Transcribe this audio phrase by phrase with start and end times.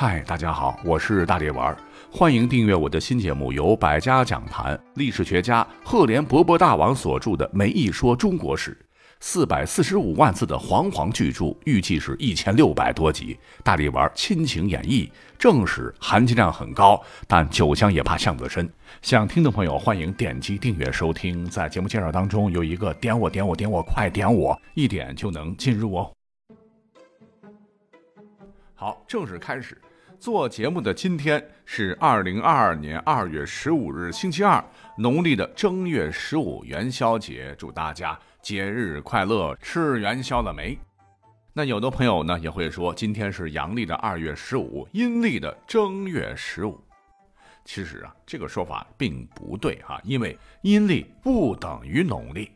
[0.00, 1.76] 嗨，大家好，我是大力丸，
[2.08, 8.70] 欢迎订阅我的新节目，由百家讲坛历史学家赫连勃勃大王所著的《梅一说中国史》，
[9.18, 13.36] 四百四十五万字的煌煌巨著，预计是一千六百多集。
[13.64, 18.70] 大力丸亲情演绎，正史含金量很高，但酒香也怕巷子深。
[19.02, 21.44] 想听的朋友欢迎点击订阅收听。
[21.44, 26.12] 在节目介绍当中有一个点我点我点我，快点我，一点就能进入哦。
[28.76, 29.76] 好，正式开始。
[30.18, 34.62] 做节目的今天是二零二二年二月十五日，星期二，
[34.96, 40.76] 农历的正月十五元宵节，祝大家节日快乐，吃元宵了没？
[41.52, 46.80] 那有的朋友呢也会说，今天是阳历的二月十五，阴历的正月十五。
[47.64, 52.50] 其实啊，这个说法并不对哈，因为阴历不等于农历。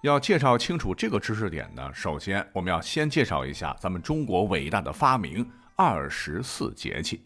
[0.00, 5.48] 要介绍清楚这个知识点呢，首先我们要先介绍一下咱们中国伟大的发明。
[5.76, 7.20] 二十四节气，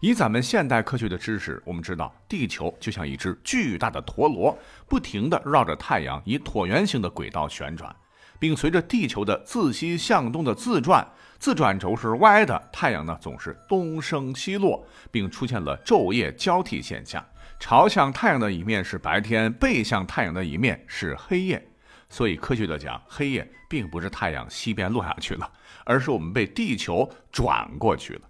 [0.00, 7.94] 以咱们现代科学的知识，我们知道地球就像一只巨大的陀螺，不停地绕着太阳以椭圆形的轨道旋转，
[8.38, 11.06] 并随着地球的自西向东的自转，
[11.38, 17.22] 自转轴是歪的，太阳呢总是东升西落，并出现了昼夜交替现象，
[17.60, 21.67] 朝向太阳的一面是白天，背向太阳的一面是黑夜。
[22.08, 25.50] 所以，科学的讲，黑夜并不是太阳西边落下去了，
[25.84, 28.22] 而是我们被地球转过去了。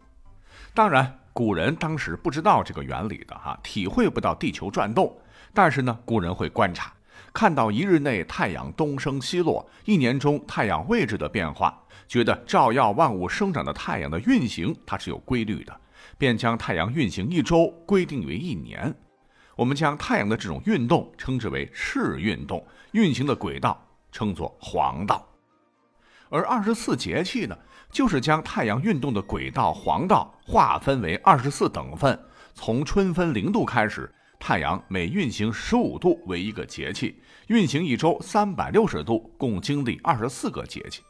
[0.74, 5.16] 当然，古人当时不知道这个原理的哈，体会不到地球转动。
[5.54, 6.92] 但是呢，古人会观察，
[7.32, 15.80] 看到一日内太阳东升西落，一年中太阳位置的变化，觉得照耀万物生长的太阳的运行它是有规律的，
[16.18, 18.94] 便将太阳运行一周规定为一年。
[19.58, 25.26] 我们将太阳的这种运动称之为视运动，运行的轨道称作黄道。
[26.28, 27.58] 而二十四节气呢，
[27.90, 32.16] 就是将太阳运动的轨道黄道划分为二十四等份，
[32.54, 41.02] 从春分零度开始，太阳每运行十五度为一个节气，运行一周三百六十度，共经历二十四个节气。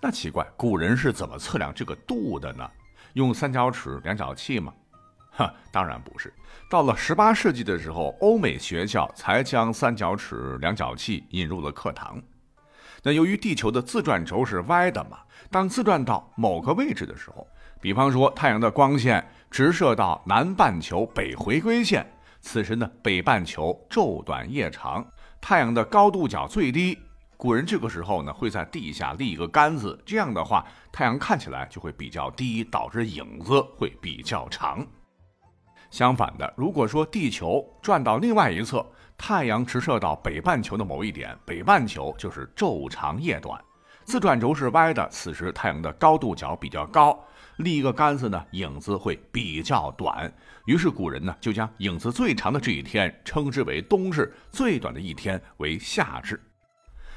[0.00, 2.66] 那奇怪，古人是怎么测量这个度的呢？
[3.12, 4.72] 用三角尺、量角器吗？
[5.36, 6.32] 哈，当然不是。
[6.68, 12.20] 到了十八世纪的时候，欧美学校才将三角尺、量角器引入了课堂。
[13.02, 15.18] 那由于地球的自转轴是歪的嘛，
[15.50, 17.46] 当自转到某个位置的时候，
[17.80, 22.04] 比方说太阳的光线直射到南半球北回归线，
[22.40, 25.06] 此时呢，北半球昼短夜长，
[25.40, 26.98] 太阳的高度角最低。
[27.36, 34.84] 古人这个时候呢，会在地下立一个杆子，这样的话，太阳看起来就会比较低，导致影子会比较长。
[35.96, 38.84] 相反的，如果说地球转到另外一侧，
[39.16, 43.58] 太阳直射到北半球的某一点，北半球就是昼长夜短，
[44.04, 47.18] 自转轴是歪的，此时太阳的高度角比较高，
[47.56, 50.30] 立一个杆子呢，影子会比较短。
[50.66, 56.38] 于是古人呢就将影子最长的这一天称之为冬至，最短的一天为夏至。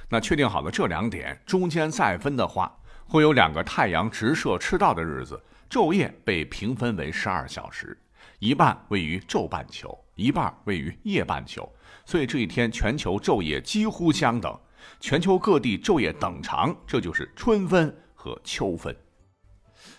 [0.08, 2.74] 那确定好了这两点，中间再分的话，
[3.06, 5.38] 会有两个太阳直射赤道的日子，
[5.70, 7.98] 昼夜被平分为十二小时。
[8.40, 11.70] 一半位于昼半球，一半位于夜半球，
[12.06, 14.58] 所以这一天全球昼夜几乎相等，
[15.02, 18.96] 全球各地昼夜等长，这就是春分和秋分。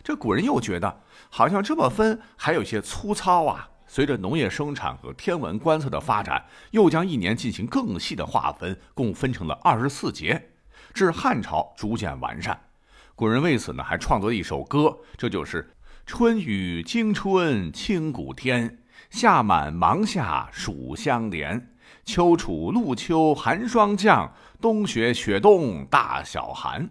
[0.03, 3.69] 这古人又觉得好像这么分还有些粗糙啊。
[3.87, 10.51] 随着农业生产和天文观测的发展，又将一年进行更细的划分，共分成了二十四节。
[10.95, 12.59] 至汉朝逐渐完善，
[13.15, 15.77] 古人为此呢还创作了一首歌，这就是。
[16.12, 18.78] 春雨惊春清谷天，
[19.10, 21.71] 夏满芒夏暑相连。
[22.04, 26.91] 秋处露秋寒霜降，冬雪雪冬大小寒。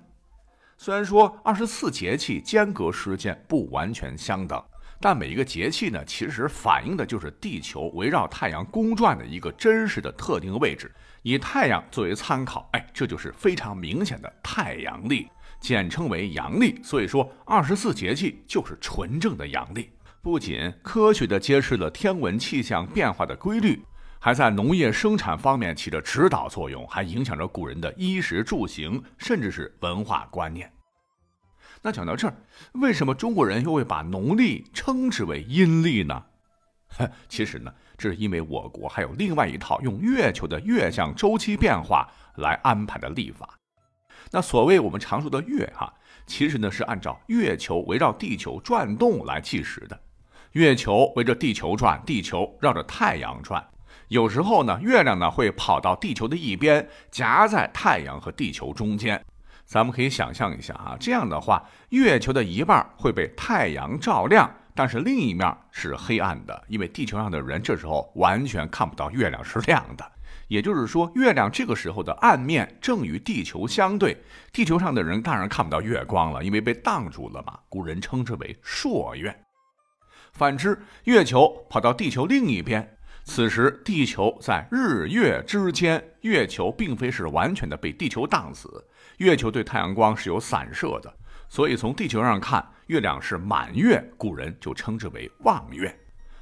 [0.77, 4.63] 虽然说二十四节气间隔时间不完全相等，
[5.01, 10.89] 但每一个节气呢，其实反映的就是地球围绕太阳公转的一个真实的特定位置。
[11.23, 15.27] 以太阳作为参考，哎，这就是非常明显的太阳历。
[15.59, 19.89] 简称为阳历，所以说二十四节气就是纯正的阳历。
[20.21, 23.81] 不仅科学的揭示了天文气象变化的规律，
[24.19, 30.71] 还在农业生产方面起着指导作用，还影响着古人的衣食住行，甚至是文化观念。
[31.81, 32.35] 那讲到这儿，
[32.73, 36.25] 为什么中国人又会把农历称之为阴历呢？
[37.29, 43.58] 其实呢，这是因为我国还有另外一套用月球的月相周期变化来安排的历法。
[44.31, 45.91] 那所谓我们常说的月哈，
[46.27, 49.99] 其实呢是按照月球围绕地球转动来计时的。
[50.51, 53.63] 月球围着地球转，地球绕着太阳转。
[54.07, 59.23] 有时候呢，月亮呢会跑到地球的一边，夹在太阳和地球中间。
[59.65, 70.11] 咱们可以想象一下啊，这样的话，月球的一半会被太阳照亮，但是另一面是黑暗的，因为地球上的人这时候完全看不到月亮是亮的。
[70.49, 74.17] 也就是说，月亮这个时候的暗面正与地球相对，
[74.51, 77.57] 地球上的人当然看不到月光了，因为被挡住了嘛。
[77.69, 79.43] 古人称之为朔月。
[80.33, 88.83] 反之，月球跑到地球另一边，此时地球在日月之间，月球并非是完全的被地球挡死，
[89.17, 91.13] 月球对太阳光是有散射的，
[91.47, 95.95] 所以从地球上看，月亮是满月，古人就称之为望月。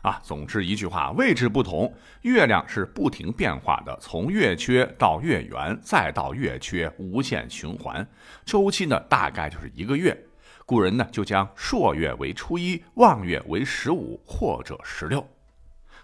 [0.08, 8.08] 啊，总之一句话，位置不同，月亮是不停变化的，从月缺到月圆，再到月缺，无限循环，
[8.46, 10.18] 周期呢大概就是一个月。
[10.66, 15.26] 古人呢就将朔月为初一，望月为十五或者十六。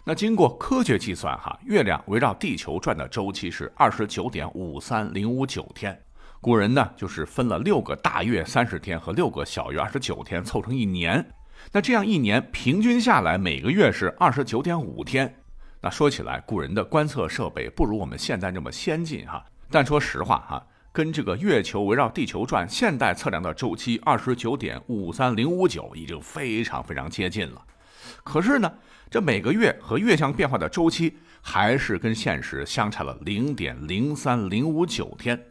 [0.03, 5.97] 那经过科学计算，哈，月亮围绕地球转的周期是二十九点五三零五九天。
[6.41, 11.25] 古人呢就是分了六个大月三十天和六个小月二十九天，凑成一年。
[11.71, 15.41] 那这样一年平均下来，每个月是二十九点五天。
[15.81, 19.43] 那说起来，古人的观测设备不如我们现在这么先进哈。
[19.71, 27.61] 但说实话哈，跟这个月球围绕地球转现代测量的周期二十九点五三零五九已经非常非常接近了。
[28.23, 28.71] 可是呢，
[29.09, 35.41] 这每个月和月相变化的周期还是跟现实相差了零点零三零五九天。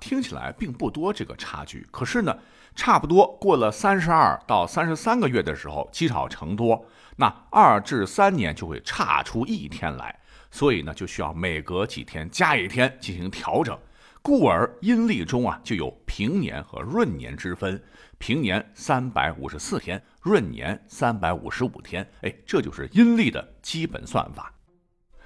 [0.00, 2.36] 听起来并不多这个差距，可是呢。
[2.74, 6.84] 差不多过了三十二到三十三个月的时候，积少成多，
[7.16, 10.18] 那二至三年就会差出一天来，
[10.50, 13.78] 所以呢，就需要每隔几天加一天进行调整。
[14.22, 17.82] 故而阴历中啊，就有平年和闰年之分，
[18.18, 22.08] 平年三百五十四天，闰年三百五十五天。
[22.20, 24.54] 哎，这就是阴历的基本算法。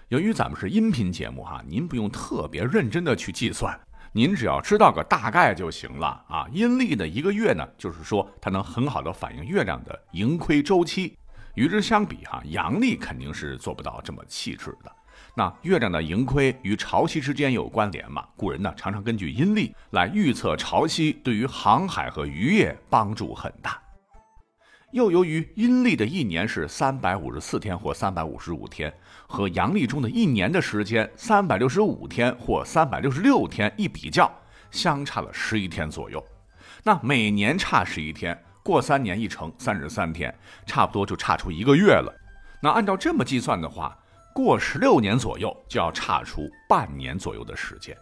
[0.08, 3.78] 由于咱们是音频节目哈，您不用特别认真的去计算。
[4.16, 6.46] 您只要知道个大概就行了啊！
[6.50, 11.14] 阴历的一个月呢，就是说它能很好的反映月亮的盈亏周期。
[11.54, 14.90] 与之相比哈，阳历肯定是做不到这么细致的。
[15.34, 18.24] 那月亮的盈亏与潮汐之间有关联嘛？
[18.38, 23.78] 古人呢常常根据阴历来预测潮汐，对于航海和渔业帮助很大。
[24.96, 28.90] 又由于阴历的一年是三百五十四天或三百五十五天，
[29.26, 34.32] 和阳历中的一年的时间三百六十五天或三百六十六天一比较，
[34.70, 36.24] 相差了十一天左右。
[36.82, 40.34] 那每年差十一天，过三年一乘三十三天，
[40.64, 42.10] 差不多就差出一个月了。
[42.62, 43.94] 那按照这么计算的话，
[44.32, 47.94] 过十六年左右就要差出半年左右的时间。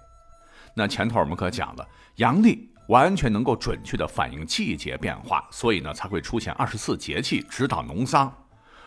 [0.77, 1.85] 那前头我们可讲了，
[2.19, 2.73] 阳历。
[2.89, 8.33] 完全能够准确地反映季节变化，所以呢才会出现二十四节气指导农桑。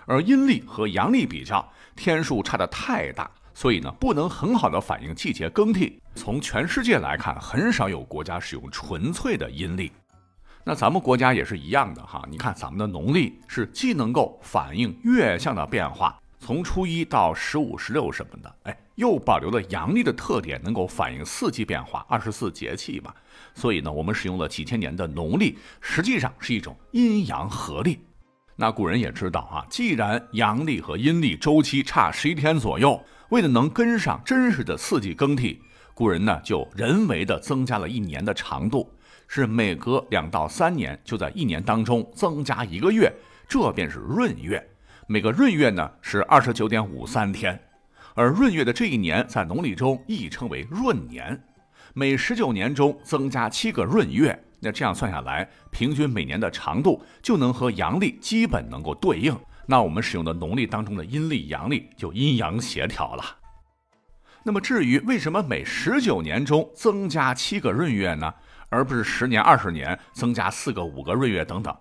[0.06, 6.02] 而阴历和阳历比较，天数差得太大，所以呢不能很好的反映季节更替。
[6.16, 9.92] 从全世界来看，很少有国家使用纯粹的阴历。
[10.64, 16.18] 那咱们国家也是一样的哈，你看咱们的农历是既能够反映月相的变化。
[16.48, 23.14] 从初一到十五、十六什么的，哎，又保留了阳历的特点，能够反映四季变化，二十四节气嘛。
[23.54, 28.00] 所以呢，我们使用了几千年的农历，实际上是一种阴阳合历。
[28.56, 35.62] 那古人也知道啊，既然阳历和阴历周期差十一天左右，为了能跟上真实的四季更替，
[35.94, 38.90] 古人呢就人为的增加了一年的长度，
[39.28, 43.12] 是每隔两到三年就在一年当中增加一个月，
[43.50, 44.66] 这便是闰月。
[45.10, 47.58] 每个闰月呢是二十九点五三天，
[48.14, 51.42] 而闰月的这一年在农历中亦称为闰年。
[51.94, 59.34] 每十九年中增加七个闰月，那这样算下来，平均每年的长度就能和阳历基本能够对应。
[59.66, 63.24] 那我们使用的农历当中的阴历、阳历就阴阳协调了。
[64.44, 68.34] 那么至于为什么每十九年中增加七个闰月呢，
[68.68, 71.74] 而不是十年、二十年增加四个、五个闰月等等？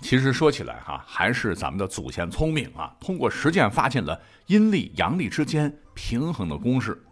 [0.00, 2.94] 其实说起来哈，还是咱们的祖先聪明啊！
[3.00, 7.02] 通过实践发现了阴历阳历之间平衡的公式。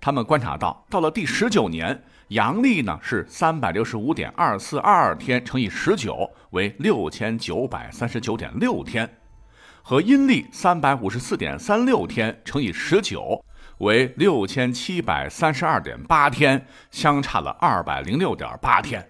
[0.00, 9.18] 他们观察到，到了第十九年，阳历呢是三百六十五点二四二天乘以十九为六千九百三十九点六天，
[9.82, 13.44] 和阴历三百五十四点三六天乘以十九
[13.78, 19.04] 为六千七百三十二点八天，相差了二百零六点八天。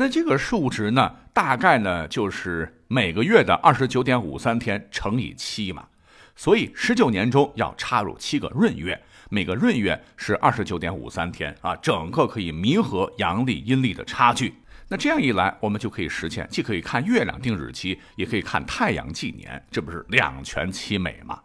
[0.00, 5.88] 那这个数值呢，大概呢就是每个月的二十九点五三天乘以七嘛，
[6.34, 14.54] 所以十九年中要插入七个闰月，每个闰月是二十九点五三天啊，整个可以弥合阳历阴历的差距。
[14.88, 21.38] 那这样一来，我们就可以实现，既可以看月亮定日期，也可以看太阳纪年，这不是两全其美吗？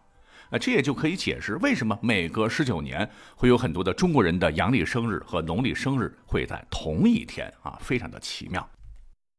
[0.58, 8.70] 这也就可以解释为什么每隔十九年会有很多的中国人的阳历生日和农历生日会在同一天啊，非常的奇妙。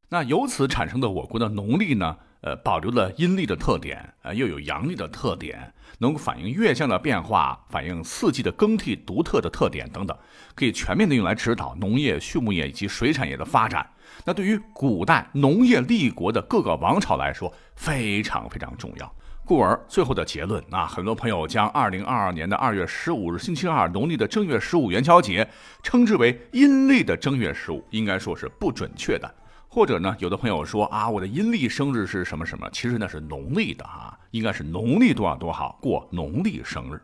[0.09, 10.17] 那由此产生的我国的农历呢，呃，保留了阴历的特点，呃，又有阳历的特点，能够反映月相的变化，反映四季的更替独特的特点等等，
[10.55, 13.85] 可以全面的用来指导农业、畜牧业以及水产业的发展。
[14.25, 19.13] 那对于古代农业立国的各个王朝来说，非常非常重要。
[19.47, 25.49] 故而，最后的结论啊，很多朋友将二零二二年的二月十五日星期二农历的正月十五元宵节
[25.85, 29.35] 称之为阴历的正月十五，应该说是不准确的。
[29.69, 37.01] 或者呢，有的朋友说啊，我的阴历生日是什么什么，其实那是农历的啊，应该是农历多少多少过农历生日。